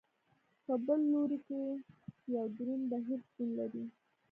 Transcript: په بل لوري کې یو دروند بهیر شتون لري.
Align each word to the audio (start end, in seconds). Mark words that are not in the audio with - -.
په 0.65 0.73
بل 0.85 0.99
لوري 1.13 1.37
کې 1.47 1.59
یو 2.35 2.45
دروند 2.57 2.83
بهیر 2.91 3.19
شتون 3.27 3.49
لري. 3.59 3.83